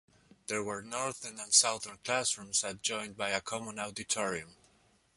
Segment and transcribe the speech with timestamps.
[0.47, 4.55] There were northern and southern classrooms adjoined by a common auditorium.